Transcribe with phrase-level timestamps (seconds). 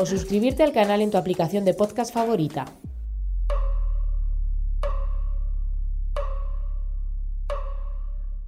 [0.00, 2.64] O suscribirte al canal en tu aplicación de podcast favorita.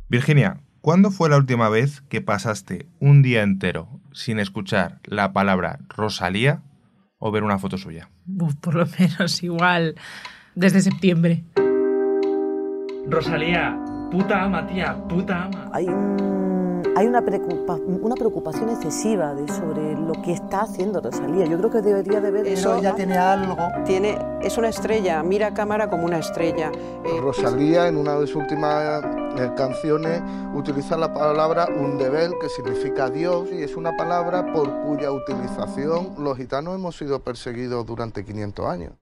[0.09, 5.81] Virginia, ¿cuándo fue la última vez que pasaste un día entero sin escuchar la palabra
[5.89, 6.63] Rosalía
[7.19, 8.09] o ver una foto suya?
[8.39, 9.95] Uf, por lo menos igual
[10.55, 11.45] desde septiembre.
[13.07, 13.79] Rosalía,
[14.11, 15.71] puta ama, tía, puta ama.
[15.73, 16.58] hay, un-
[16.97, 21.47] hay una, preocupa- una preocupación excesiva de, sobre lo que está haciendo Rosalía.
[21.47, 23.57] Yo creo que debería de ver Eso ya tiene algo.
[23.85, 26.71] Tiene, es una estrella, mira a cámara como una estrella.
[27.05, 29.03] Eh, Rosalía en una de sus últimas
[29.39, 30.23] eh, canciones
[30.55, 36.37] utiliza la palabra undebel, que significa Dios, y es una palabra por cuya utilización los
[36.37, 38.93] gitanos hemos sido perseguidos durante 500 años.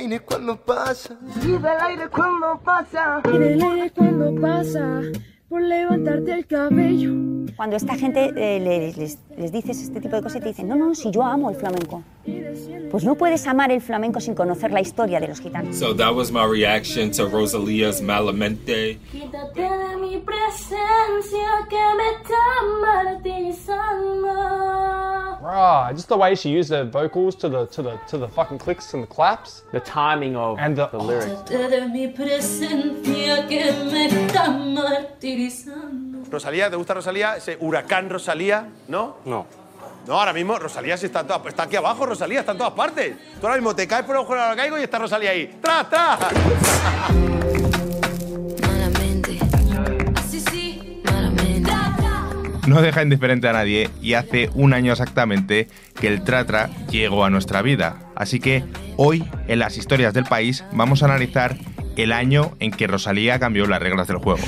[0.00, 1.16] Aire cuando pasa.
[1.42, 3.20] Y del aire cuando pasa.
[3.32, 5.00] Y del aire cuando pasa
[5.48, 7.10] por levantarte el cabello.
[7.56, 10.68] Cuando esta gente eh, les, les- les dices este tipo de cosas y te dicen,
[10.68, 12.02] no, no, si yo amo el flamenco.
[12.90, 15.76] Pues no puedes amar el flamenco sin conocer la historia de los gitanos.
[15.76, 18.98] So that was my reaction to Rosalia's Malamente.
[19.10, 22.24] Quítate de mi presencia que me
[25.90, 28.58] Bruh, just the way she used the vocals to the to the to the fucking
[28.58, 31.42] clicks and the claps, the timing of and the, lyrics.
[31.50, 31.56] De.
[36.30, 37.36] Rosalía, ¿te gusta Rosalía?
[37.36, 39.16] Ese huracán Rosalía, ¿no?
[39.24, 39.46] No.
[40.06, 42.72] No, ahora mismo Rosalía sí está, en todas- está aquí abajo, Rosalía está en todas
[42.72, 43.16] partes.
[43.40, 45.58] Tú ahora mismo te caes por el ojo ahora caigo y está Rosalía ahí.
[45.60, 46.18] ¡Tras, tras!
[52.70, 55.66] No deja indiferente a nadie y hace un año exactamente
[56.00, 57.96] que el Tratra llegó a nuestra vida.
[58.14, 58.62] Así que
[58.96, 61.56] hoy, en las historias del país, vamos a analizar
[61.96, 64.38] el año en que Rosalía cambió las reglas del juego.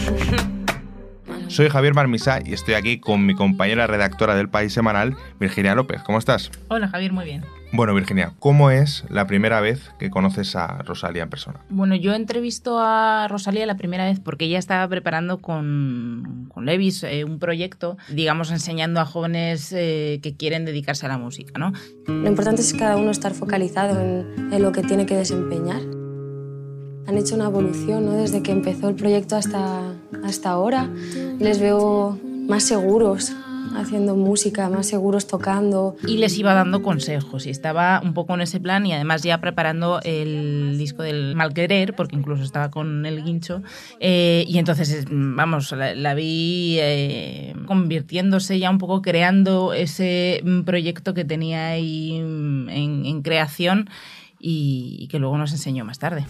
[1.49, 6.01] Soy Javier Marmisa y estoy aquí con mi compañera redactora del País Semanal, Virginia López.
[6.05, 6.53] ¿Cómo estás?
[6.69, 7.43] Hola Javier, muy bien.
[7.75, 11.61] Bueno, Virginia, ¿cómo es la primera vez que conoces a Rosalía en persona?
[11.71, 17.03] Bueno, yo entrevisto a Rosalía la primera vez porque ella estaba preparando con, con Levis
[17.03, 21.73] eh, un proyecto, digamos, enseñando a jóvenes eh, que quieren dedicarse a la música, ¿no?
[22.07, 25.81] Lo importante es cada uno estar focalizado en, en lo que tiene que desempeñar.
[27.07, 28.13] Han hecho una evolución ¿no?
[28.13, 30.91] desde que empezó el proyecto hasta, hasta ahora.
[31.39, 32.19] Les veo
[32.49, 33.33] más seguros
[33.77, 35.97] haciendo música, más seguros tocando.
[36.07, 39.41] Y les iba dando consejos y estaba un poco en ese plan y además ya
[39.41, 43.63] preparando el disco del Malquerer, porque incluso estaba con el guincho.
[44.01, 50.41] eh, y entonces, es- vamos, la, la vi eh, convirtiéndose ya un poco, creando ese
[50.45, 53.89] mm, proyecto que tenía ahí mm, en, en creación
[54.41, 56.25] y, y que luego nos enseñó más tarde.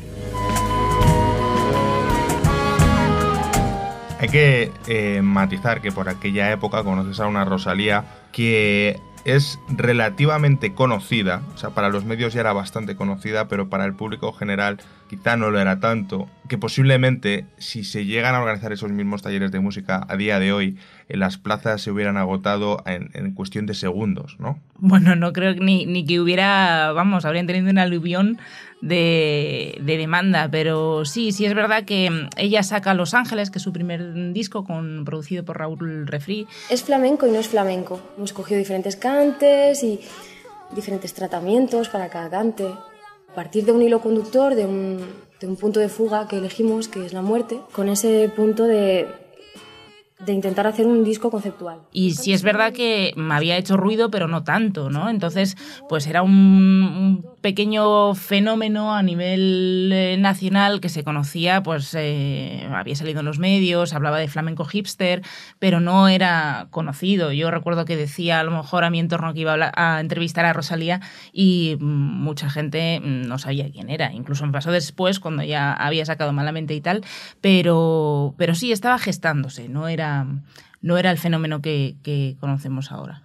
[4.22, 10.75] Hay que eh, matizar que por aquella época conoces a una Rosalía que es relativamente
[10.75, 14.78] conocida, o sea, para los medios ya era bastante conocida, pero para el público general
[15.10, 19.50] quizá no lo era tanto, que posiblemente si se llegan a organizar esos mismos talleres
[19.50, 20.78] de música a día de hoy,
[21.09, 24.60] en las plazas se hubieran agotado en, cuestión de segundos, ¿no?
[24.78, 28.39] Bueno, no creo ni, ni que hubiera, vamos, habrían tenido un aluvión
[28.82, 33.59] de, de demanda, pero sí, sí es verdad que mm, ella saca Los Ángeles, que
[33.59, 36.47] es su primer disco con, producido por Raúl Refri.
[36.69, 38.00] Es flamenco y no es flamenco.
[38.16, 40.00] Hemos cogido diferentes cantes y
[40.75, 42.66] diferentes tratamientos para cada cante.
[42.66, 45.00] A partir de un hilo conductor, de un,
[45.41, 49.07] de un punto de fuga que elegimos, que es la muerte, con ese punto de,
[50.18, 51.83] de intentar hacer un disco conceptual.
[51.92, 55.09] Y sí es verdad que me había hecho ruido, pero no tanto, ¿no?
[55.09, 55.57] Entonces,
[55.89, 62.66] pues era un, un pequeño fenómeno a nivel eh, nacional que se conocía, pues eh,
[62.72, 65.22] había salido en los medios, hablaba de flamenco hipster,
[65.59, 67.33] pero no era conocido.
[67.33, 70.00] Yo recuerdo que decía a lo mejor a mi entorno que iba a, hablar- a
[70.00, 71.00] entrevistar a Rosalía
[71.33, 74.12] y mucha gente no sabía quién era.
[74.12, 77.04] Incluso me pasó después, cuando ya había sacado malamente y tal,
[77.41, 80.27] pero, pero sí, estaba gestándose, no era,
[80.80, 83.22] no era el fenómeno que conocemos ahora.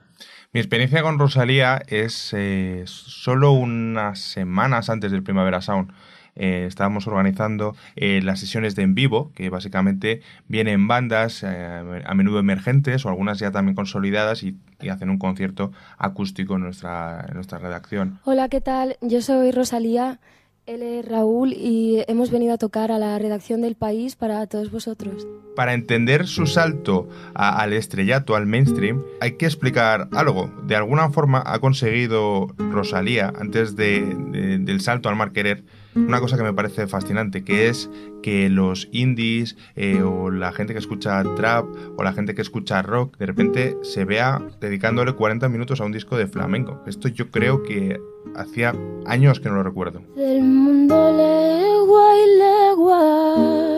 [0.57, 5.91] Mi experiencia con Rosalía es eh, solo unas semanas antes del Primavera Sound.
[6.35, 12.39] Eh, estábamos organizando eh, las sesiones de en vivo, que básicamente vienen bandas a menudo
[12.39, 17.35] emergentes o algunas ya también consolidadas y, y hacen un concierto acústico en nuestra, en
[17.35, 18.17] nuestra redacción.
[18.23, 18.97] Hola, ¿qué tal?
[19.01, 20.19] Yo soy Rosalía,
[20.67, 24.69] él es Raúl y hemos venido a tocar a la redacción del país para todos
[24.69, 25.25] vosotros.
[25.55, 30.51] Para entender su salto al estrellato, al mainstream, hay que explicar algo.
[30.65, 35.63] De alguna forma ha conseguido Rosalía, antes de- del salto al mar querer,
[35.95, 37.89] una cosa que me parece fascinante, que es
[38.21, 41.65] que los indies eh, o la gente que escucha trap
[41.97, 45.91] o la gente que escucha rock, de repente se vea dedicándole 40 minutos a un
[45.93, 46.83] disco de flamenco.
[46.85, 47.99] Esto yo creo que
[48.35, 48.73] hacía
[49.05, 50.01] años que no lo recuerdo.
[50.15, 53.73] Del mundo legua y leguas,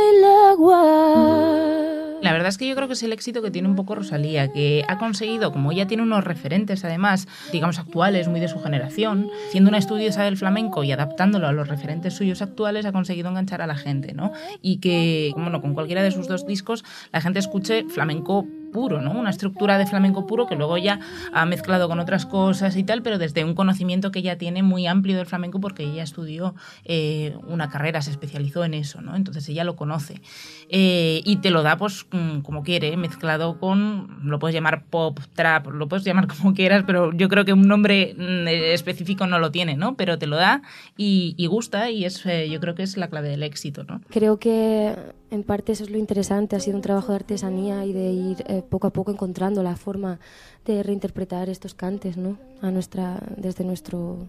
[2.45, 4.85] verdad es que yo creo que es el éxito que tiene un poco Rosalía, que
[4.87, 9.71] ha conseguido, como ella tiene unos referentes además, digamos actuales, muy de su generación, siendo
[9.71, 13.67] una estudiosa del flamenco y adaptándolo a los referentes suyos actuales, ha conseguido enganchar a
[13.67, 14.33] la gente, ¿no?
[14.61, 19.13] Y que, bueno, con cualquiera de sus dos discos, la gente escuche flamenco puro, ¿no?
[19.13, 20.99] Una estructura de flamenco puro que luego ya
[21.33, 24.89] ha mezclado con otras cosas y tal, pero desde un conocimiento que ella tiene muy
[24.89, 29.15] amplio del flamenco porque ella estudió eh, una carrera, se especializó en eso, ¿no?
[29.15, 30.21] Entonces ella lo conoce.
[30.69, 35.21] Eh, y te lo da pues mm, como quiere, mezclado con, lo puedes llamar pop,
[35.35, 39.39] trap, lo puedes llamar como quieras, pero yo creo que un nombre mm, específico no
[39.39, 39.95] lo tiene, ¿no?
[39.95, 40.63] Pero te lo da
[40.97, 44.01] y, y gusta y es, eh, yo creo que es la clave del éxito, ¿no?
[44.11, 44.97] Creo que
[45.31, 48.45] en parte eso es lo interesante, ha sido un trabajo de artesanía y de ir
[48.47, 50.21] eh, poco a poco encontrando la forma
[50.65, 52.39] de reinterpretar estos cantes, ¿no?
[52.61, 54.27] A nuestra, desde nuestro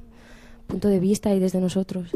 [0.67, 2.09] punto de vista y desde nosotros.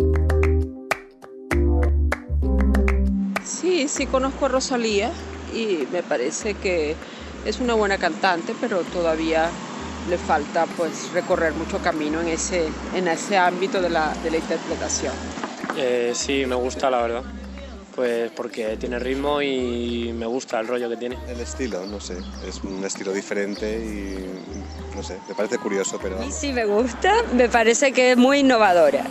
[3.44, 5.12] Sí, sí conozco a Rosalía
[5.54, 6.96] y me parece que
[7.46, 9.50] es una buena cantante, pero todavía
[10.10, 14.38] le falta pues recorrer mucho camino en ese, en ese ámbito de la, de la
[14.38, 15.14] interpretación.
[15.78, 17.39] Eh, sí, me gusta la verdad.
[18.00, 21.18] Pues porque tiene ritmo y me gusta el rollo que tiene.
[21.28, 22.18] El estilo, no sé,
[22.48, 26.16] es un estilo diferente y no sé, me parece curioso, pero...
[26.32, 29.04] Sí, me gusta, me parece que es muy innovadora.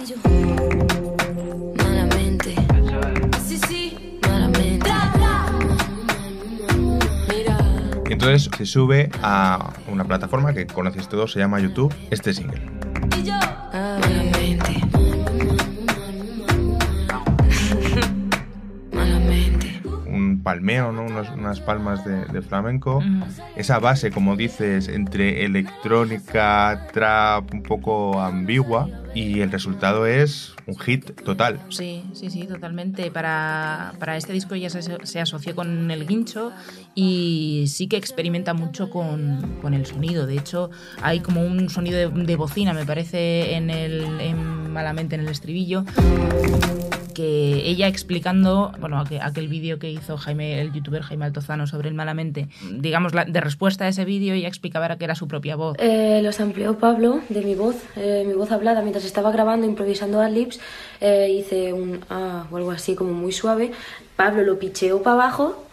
[8.08, 12.58] Y entonces se sube a una plataforma que conocéis todos, se llama YouTube, este single.
[13.70, 14.27] Malamente.
[20.58, 21.04] Palmeo, ¿no?
[21.04, 23.02] Unas, unas palmas de, de flamenco.
[23.56, 28.88] Esa base, como dices, entre electrónica, trap, un poco ambigua.
[29.14, 31.58] Y el resultado es un hit total.
[31.70, 33.10] Sí, sí, sí, totalmente.
[33.10, 36.52] Para, para este disco ya se, se asoció con el guincho
[36.94, 40.26] y sí que experimenta mucho con, con el sonido.
[40.26, 40.70] De hecho,
[41.02, 45.28] hay como un sonido de, de bocina, me parece, en el, en Malamente en el
[45.28, 45.84] estribillo
[47.18, 51.88] que ella explicando, bueno, aquel, aquel vídeo que hizo Jaime, el youtuber Jaime Altozano sobre
[51.88, 55.56] el Malamente, digamos, la, de respuesta a ese vídeo, ella explicaba que era su propia
[55.56, 55.76] voz.
[55.80, 60.20] Eh, los amplió Pablo de mi voz, eh, mi voz hablada, mientras estaba grabando, improvisando
[60.20, 60.60] ad-libs,
[61.00, 63.72] eh, hice un ah o algo así como muy suave.
[64.14, 65.67] Pablo lo picheó para abajo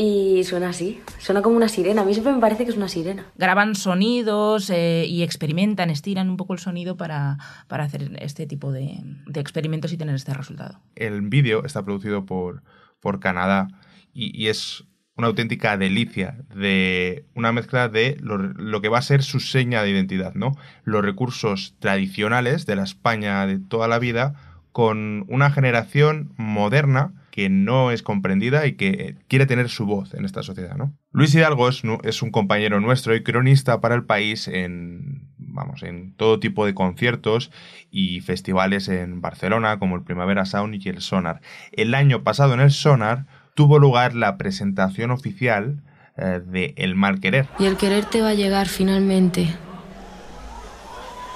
[0.00, 2.00] y suena así, suena como una sirena.
[2.00, 3.26] A mí siempre me parece que es una sirena.
[3.36, 7.36] Graban sonidos eh, y experimentan, estiran un poco el sonido para,
[7.68, 10.80] para hacer este tipo de, de, experimentos y tener este resultado.
[10.96, 12.62] El vídeo está producido por,
[12.98, 13.68] por Canadá
[14.14, 14.84] y, y es
[15.16, 19.82] una auténtica delicia de una mezcla de lo, lo, que va a ser su seña
[19.82, 20.56] de identidad, ¿no?
[20.82, 27.48] Los recursos tradicionales de la España de toda la vida con una generación moderna que
[27.48, 30.92] no es comprendida y que quiere tener su voz en esta sociedad, ¿no?
[31.12, 36.14] Luis Hidalgo es, es un compañero nuestro y cronista para el país en, vamos, en
[36.14, 37.50] todo tipo de conciertos
[37.90, 41.40] y festivales en Barcelona, como el Primavera Sound y el Sonar.
[41.72, 45.82] El año pasado en el Sonar tuvo lugar la presentación oficial
[46.16, 47.46] eh, de El Mal Querer.
[47.58, 49.48] Y el querer te va a llegar finalmente,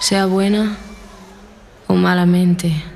[0.01, 0.77] sea buena
[1.87, 2.94] o malamente.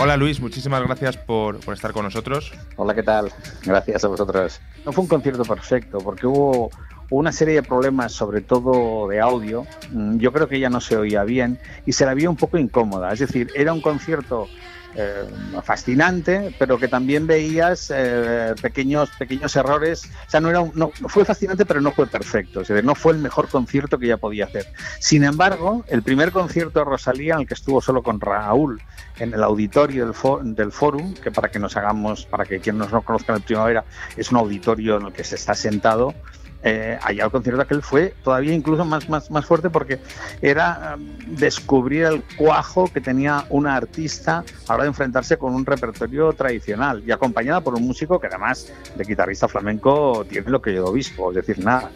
[0.00, 2.52] Hola Luis, muchísimas gracias por, por, estar con nosotros.
[2.76, 3.32] Hola, ¿qué tal?
[3.64, 4.60] Gracias a vosotros.
[4.86, 6.70] No fue un concierto perfecto porque hubo
[7.10, 9.66] una serie de problemas, sobre todo de audio.
[9.90, 13.12] Yo creo que ella no se oía bien y se la vio un poco incómoda.
[13.12, 14.46] Es decir, era un concierto
[14.94, 15.24] eh,
[15.62, 20.04] fascinante, pero que también veías eh, pequeños, pequeños errores.
[20.26, 22.62] O sea, no, era un- no fue fascinante, pero no fue perfecto.
[22.62, 24.66] Es decir, no fue el mejor concierto que ella podía hacer.
[24.98, 28.80] Sin embargo, el primer concierto de Rosalía, en el que estuvo solo con Raúl,
[29.18, 32.78] en el auditorio del, fo- del Forum, que para que nos hagamos, para que quien
[32.78, 33.84] nos no conozca el Primavera,
[34.16, 36.14] es un auditorio en el que se está sentado.
[36.62, 40.00] Eh, allá el concierto aquel fue todavía incluso más, más, más fuerte porque
[40.42, 45.54] era um, descubrir el cuajo que tenía una artista a la hora de enfrentarse con
[45.54, 50.60] un repertorio tradicional y acompañada por un músico que además de guitarrista flamenco tiene lo
[50.60, 51.90] que yo obispo, es decir, nada.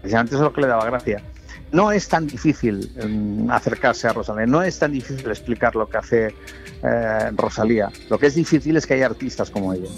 [0.00, 1.22] Precisamente eso es lo que le daba gracia.
[1.72, 5.98] No es tan difícil mm, acercarse a Rosalía, no es tan difícil explicar lo que
[5.98, 6.34] hace
[6.82, 7.90] eh, Rosalía.
[8.08, 9.88] Lo que es difícil es que haya artistas como ella.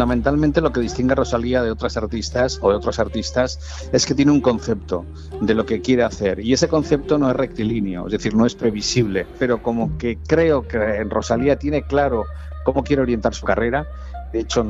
[0.00, 4.14] Fundamentalmente lo que distingue a Rosalía de otras artistas o de otros artistas es que
[4.14, 5.04] tiene un concepto
[5.42, 8.54] de lo que quiere hacer y ese concepto no es rectilíneo, es decir, no es
[8.54, 12.24] previsible, pero como que creo que Rosalía tiene claro
[12.64, 13.86] cómo quiere orientar su carrera.
[14.32, 14.64] De hecho,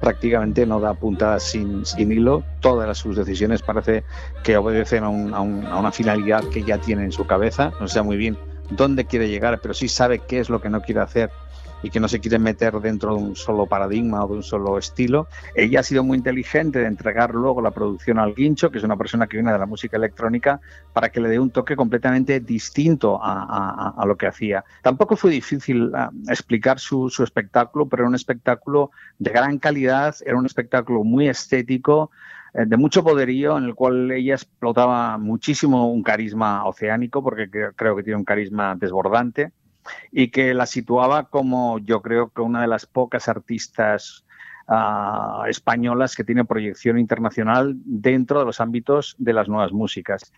[0.00, 2.42] prácticamente no da puntadas sin, sin hilo.
[2.60, 4.04] Todas sus decisiones parece
[4.42, 7.72] que obedecen a, un- a un- a una finalidad que ya tiene en su cabeza.
[7.80, 8.36] No sé muy bien
[8.70, 11.30] dónde quiere llegar, pero sí sabe qué es lo que no quiere hacer
[11.82, 14.78] y que no se quiere meter dentro de un solo paradigma o de un solo
[14.78, 15.28] estilo.
[15.54, 18.96] Ella ha sido muy inteligente de entregar luego la producción al Guincho, que es una
[18.96, 20.60] persona que viene de la música electrónica,
[20.92, 24.64] para que le dé un toque completamente distinto a, lo que hacía.
[24.82, 30.16] Tampoco fue difícil ah, explicar su, su espectáculo, pero era un espectáculo de gran calidad,
[30.24, 32.10] era un espectáculo muy estético,
[32.54, 37.72] eh, de mucho poderío, en el cual ella explotaba muchísimo un carisma oceánico, porque cre-
[37.76, 39.52] creo que tiene un carisma desbordante
[40.12, 44.24] y que la situaba como yo creo que una de las pocas artistas
[44.68, 50.32] ah, españolas que tiene proyección internacional dentro de los ámbitos de las nuevas músicas.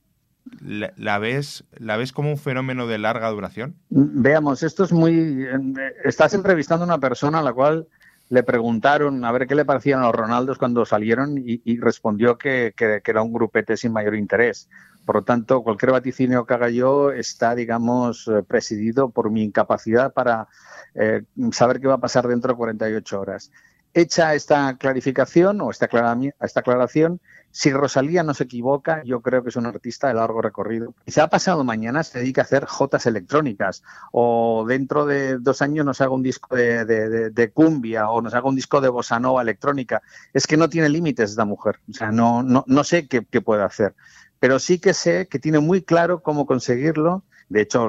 [0.61, 3.77] ¿La, la ves, ¿La ves como un fenómeno de larga duración?
[3.91, 5.45] Veamos, esto es muy...
[5.45, 5.59] eh,
[6.05, 7.87] Estás entrevistando a una persona a la cual
[8.29, 12.39] le preguntaron a ver qué le parecían a los Ronaldos cuando salieron y, y respondió
[12.39, 14.69] que, que- que era un grupete sin mayor interés.
[15.05, 20.13] Por lo tanto, cualquier vaticinio que haga yo está, digamos, eh, presidido por mi incapacidad
[20.13, 20.49] para
[20.95, 23.51] eh, saber qué va a pasar dentro de 48 horas.
[23.95, 29.57] Hecha esta clarificación o esta, aclaración, si Rosalía no se equivoca, yo creo que es
[29.57, 30.95] un artista de largo recorrido.
[31.05, 36.01] Quizá pasado mañana se dedique a hacer jotas electrónicas o dentro de dos años nos
[36.01, 40.01] haga un disco de cumbia o nos haga un disco de bossa nova electrónica.
[40.33, 41.81] Es que no tiene límites esta mujer.
[41.91, 43.95] O sea, no, no, no sé qué, qué puede hacer.
[44.43, 47.23] Pero sí que sé que tiene muy claro cómo conseguirlo.
[47.49, 47.89] De hecho,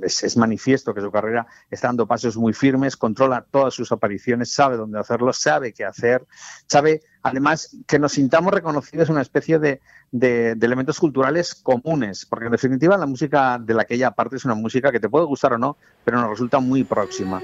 [0.00, 4.50] es, es manifiesto que su carrera está dando pasos muy firmes, controla todas sus apariciones,
[4.50, 6.24] sabe dónde hacerlo, sabe qué hacer,
[6.66, 12.46] sabe además que nos sintamos reconocidos una especie de, de- de elementos culturales comunes, porque
[12.46, 15.26] en definitiva la música de la que ella parte es una música que te puede
[15.26, 17.42] gustar o no, pero nos resulta muy próxima.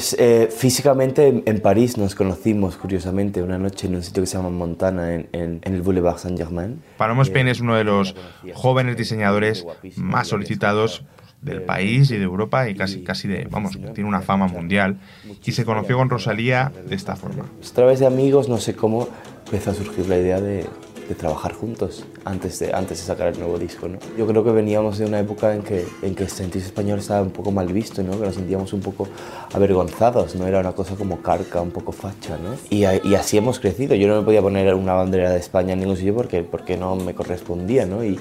[0.00, 4.26] Pues eh, físicamente en, en París nos conocimos curiosamente una noche en un sitio que
[4.28, 6.80] se llama Montana, en, en- en el Boulevard Saint-Germain.
[6.96, 8.14] Paloma Spain es uno de los
[8.54, 9.66] jóvenes diseñadores
[9.96, 11.04] más solicitados
[11.42, 14.96] del país y de Europa y casi, casi de, vamos, tiene una fama mundial.
[15.44, 17.44] Y se conoció con Rosalía de esta forma.
[17.58, 19.06] Pues, a través de amigos, no sé cómo,
[19.44, 20.64] empezó a surgir la idea de,
[21.10, 23.88] de trabajar juntos antes de, antes de sacar el nuevo disco.
[23.88, 23.98] ¿no?
[24.16, 27.30] Yo creo que veníamos de una época en que, en que sentirse español estaba un
[27.30, 28.12] poco mal visto, ¿no?
[28.12, 29.08] que nos sentíamos un poco
[29.52, 30.46] avergonzados, ¿no?
[30.46, 32.36] era una cosa como carca, un poco facha.
[32.42, 32.54] ¿no?
[32.70, 33.94] Y, y así hemos crecido.
[33.96, 36.94] Yo no me podía poner una bandera de España en ningún sitio porque, porque no
[36.96, 37.86] me correspondía.
[37.86, 38.04] ¿no?
[38.04, 38.18] Y,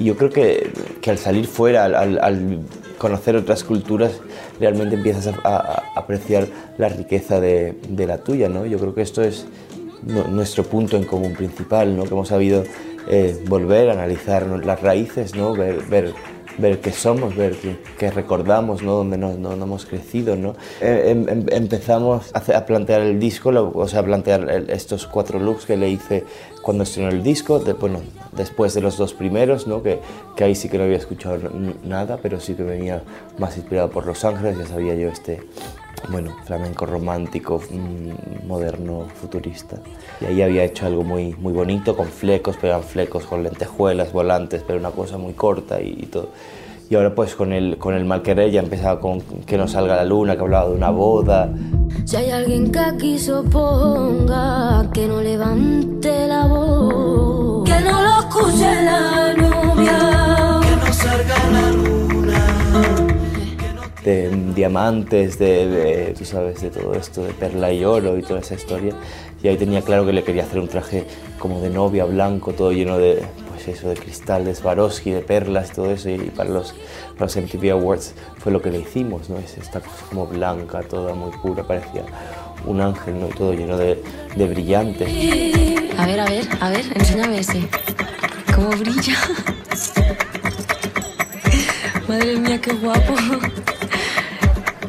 [0.00, 2.58] y yo creo que, que al salir fuera, al- al
[2.98, 4.12] conocer otras culturas,
[4.58, 5.56] realmente empiezas a, a-
[5.94, 8.48] a apreciar la riqueza de, de la tuya.
[8.48, 8.66] ¿no?
[8.66, 9.46] Yo creo que esto es
[10.02, 12.04] nu- nuestro punto en común principal, ¿no?
[12.04, 12.64] que hemos sabido
[13.08, 15.52] eh, volver a analizar las raíces, ¿no?
[15.54, 16.12] ver, ver,
[16.58, 18.92] ver qué somos, ver qué, qué recordamos, ¿no?
[18.92, 20.36] dónde no, no- hemos crecido.
[20.36, 20.54] ¿no?
[20.80, 25.38] Eh, em- em- empezamos a, plantear el disco, lo- o sea, a plantear estos cuatro
[25.40, 26.24] looks que le hice
[26.62, 28.00] cuando estrenó el disco, de- bueno,
[28.32, 29.82] después de los dos primeros, ¿no?
[29.82, 29.98] que,
[30.36, 31.38] que ahí sí que no había escuchado
[31.84, 33.02] nada, pero sí que venía
[33.38, 35.40] más inspirado por Los Ángeles, ya sabía yo este,
[36.10, 39.76] bueno, flamenco romántico, mm, moderno, futurista.
[40.20, 44.12] Y ahí había hecho algo muy, muy bonito, con flecos, pero eran flecos con lentejuelas,
[44.12, 46.28] volantes, pero una cosa muy corta y, todo.
[46.90, 48.06] Y ahora pues con el, con el
[48.50, 51.50] ya empezaba con que no salga la luna, que hablaba de una boda.
[52.04, 58.20] Si hay alguien que aquí se oponga, que no levante la voz, que no lo
[58.20, 59.51] escuche la
[64.04, 68.40] de diamantes, de, de, tú sabes, de todo esto, de perla y oro y toda
[68.40, 68.94] esa historia.
[69.42, 71.04] Y ahí tenía claro que le quería hacer un traje
[71.38, 75.72] como de novia, blanco, todo lleno de, pues eso, de cristal, de Swarovski, de perlas,
[75.72, 76.10] todo eso.
[76.10, 76.74] Y para los,
[77.14, 79.38] para los MTV Awards fue lo que le hicimos, ¿no?
[79.38, 82.04] Es esta cosa como blanca, toda muy pura, parecía
[82.66, 83.26] un ángel, ¿no?
[83.28, 84.02] Todo lleno de,
[84.36, 85.08] de brillantes.
[85.98, 87.68] A ver, a ver, a ver, enséñame ese.
[88.54, 89.16] ¿Cómo brilla?
[92.08, 93.14] Madre mía, qué guapo.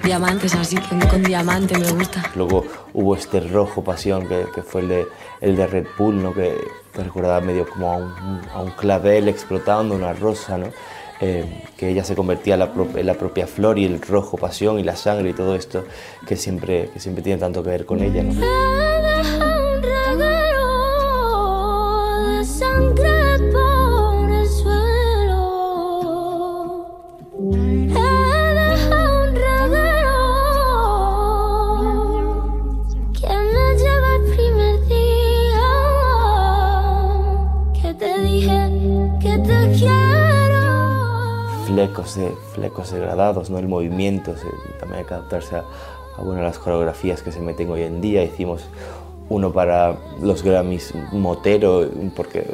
[0.03, 0.75] Diamantes, así
[1.09, 2.23] con diamante me gusta.
[2.35, 5.07] Luego hubo este rojo pasión que, que fue el de,
[5.41, 6.33] el de Red Bull, ¿no?
[6.33, 6.55] que
[6.93, 10.67] te recordaba medio como a un, a un clavel explotando, una rosa, ¿no?
[11.21, 14.35] Eh, que ella se convertía en la, pro- en la propia flor y el rojo
[14.37, 15.85] pasión y la sangre y todo esto
[16.27, 18.23] que siempre, que siempre tiene tanto que ver con ella.
[18.23, 18.92] ¿no?
[41.73, 43.57] Flecos, de, flecos degradados, ¿no?
[43.57, 44.35] el movimiento,
[44.79, 45.63] también hay que adaptarse a,
[46.17, 48.23] a, bueno, las coreografías que se meten hoy en día.
[48.23, 48.65] Hicimos
[49.29, 52.45] uno para los Grammys motero, porque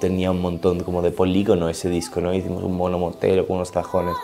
[0.00, 2.32] tenía un montón como de polígono ese disco, ¿no?
[2.32, 4.14] Hicimos un mono motero con unos tajones.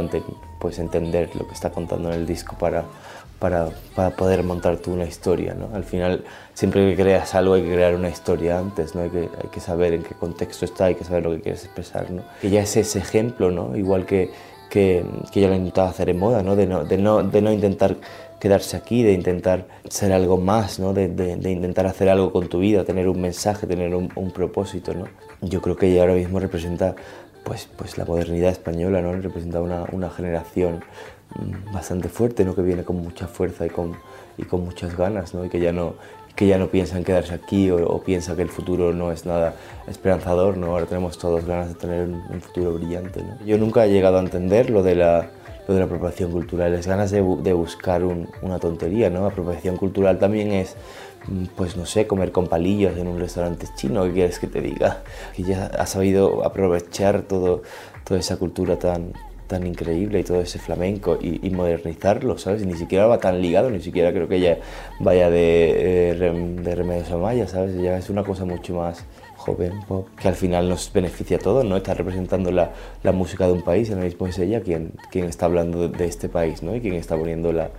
[0.00, 0.22] Importante
[0.58, 2.84] pues entender lo que está contando en el disco para,
[3.38, 5.54] para, para poder montar tú una historia.
[5.54, 5.74] ¿no?
[5.74, 9.02] Al final, siempre que creas algo hay que crear una historia antes, ¿no?
[9.02, 11.64] hay, que, hay que saber en qué contexto está, hay que saber lo que quieres
[11.64, 12.10] expresar.
[12.10, 12.22] ¿no?
[12.40, 13.76] Que ya es ese ejemplo, ¿no?
[13.76, 14.30] igual que,
[14.70, 16.56] que, que yo lo he intentado hacer en moda, ¿no?
[16.56, 17.96] De, no, de, no, de no intentar
[18.40, 20.92] quedarse aquí, de intentar ser algo más, ¿no?
[20.92, 24.30] de, de, de intentar hacer algo con tu vida, tener un mensaje, tener un, un
[24.30, 24.92] propósito.
[24.92, 25.06] ¿no?
[25.40, 26.94] Yo creo que ella ahora mismo representa
[27.46, 29.12] pues, pues la modernidad española, ¿no?
[29.12, 30.84] representa una, una generación
[31.36, 32.56] mm, bastante fuerte, ¿no?
[32.56, 33.96] que viene con mucha fuerza y con,
[34.36, 35.44] y con muchas ganas, ¿no?
[35.44, 35.94] y que ya no,
[36.34, 39.26] que ya no piensa en quedarse aquí o, o piensa que el futuro no es
[39.26, 39.54] nada
[39.86, 40.72] esperanzador, ¿no?
[40.72, 43.22] ahora tenemos todos ganas de tener un, un futuro brillante.
[43.22, 43.38] ¿no?
[43.46, 45.30] Yo nunca he llegado a entender lo de la,
[45.74, 49.26] de la apropiación cultural, es ganas de, bu- de buscar un- una tontería, ¿no?
[49.26, 50.76] Apropiación cultural también es,
[51.28, 54.60] mm, pues no sé, comer con palillos en un restaurante chino, ¿qué quieres que te
[54.60, 55.02] diga?
[55.34, 57.62] Que ya ha sabido aprovechar todo,
[58.04, 59.12] toda esa cultura tan,
[59.48, 62.64] tan increíble y todo ese flamenco y, modernizarlo, ¿sabes?
[62.66, 64.58] Ni siquiera va tan ligado, ni siquiera creo que ella
[65.00, 67.74] vaya de, eh, rem- de Remedios Amaya, ¿sabes?
[67.80, 69.04] Ya es una cosa mucho más
[69.46, 71.76] pop, que al final nos beneficia a todos, ¿no?
[71.76, 75.46] Está representando la, la música de un país, ahora mismo es ella quien, quien está
[75.46, 76.74] hablando de, este país, ¿no?
[76.74, 77.70] Y quien está poniendo eh,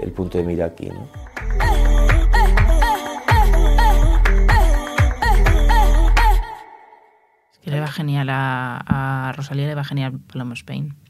[0.00, 1.08] el punto de mira aquí, ¿no?
[7.62, 11.01] que le va genial a, a Rosalía, le va genial Paloma Spain.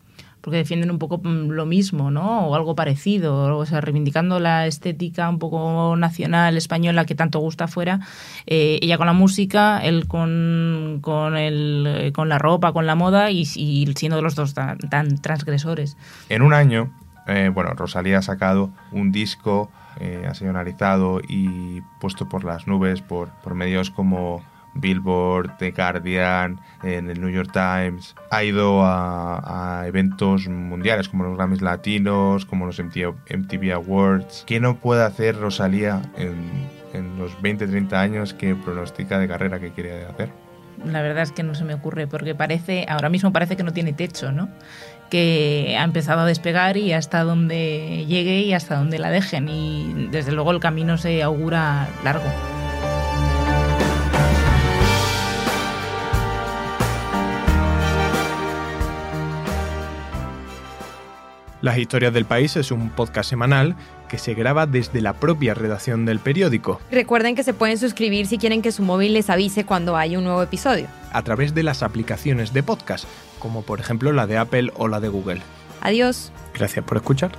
[0.43, 2.47] Porque defienden un poco mm, lo mismo, ¿no?
[2.47, 3.57] O algo parecido.
[3.57, 8.01] O sea, reivindicando la estética un poco nacional española que tanto gusta afuera.
[8.47, 12.95] Eh, ella con la música, él con, con, el, eh, con la ropa, con la
[12.95, 15.97] moda y, siendo los dos tan, tan transgresores.
[16.29, 16.93] En un año,
[17.27, 22.67] eh, bueno, Rosalía ha sacado un disco, eh, ha sido analizado y puesto por las
[22.67, 24.43] nubes por medios como
[24.75, 28.15] Billboard, The Guardian, en el New York Times.
[28.31, 34.45] Ha ido a, eventos mundiales como los Grammys Latinos, como los MTV, MTV Awards.
[34.47, 36.51] ¿Qué no puede hacer Rosalía en,
[36.93, 40.31] en los 20-30 años que pronostica de carrera que quiere hacer?
[40.85, 43.73] La verdad es que no se me ocurre, porque parece, ahora mismo parece que no
[43.73, 44.49] tiene techo, ¿no?
[45.11, 49.49] Que ha empezado a despegar y hasta donde llegue y hasta donde la dejen.
[49.49, 52.25] Y desde luego el camino se augura largo.
[61.62, 63.77] Las Historias del País es un podcast semanal
[64.09, 68.37] que se graba desde la propia redacción del periódico, Recuerden que se pueden suscribir si
[68.37, 70.88] quieren que su móvil les avise cuando hay un nuevo episodio.
[71.12, 73.05] a través de las aplicaciones de podcast,
[73.38, 75.40] como por ejemplo la de Apple o la de Google.
[75.81, 76.33] Adiós.
[76.53, 77.31] Gracias por escuchar.